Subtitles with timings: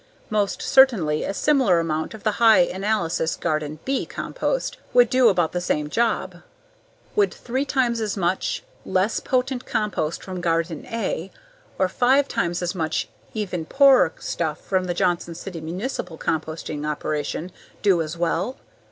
[0.31, 5.51] Most certainly a similar amount of the high analysis Garden "B" compost would do about
[5.51, 6.37] the same job.
[7.15, 11.29] Would three times as much less potent compost from Garden "A"
[11.77, 17.51] or five times as much even poorer stuff from the Johnson City municipal composting operation
[17.83, 18.57] do as well?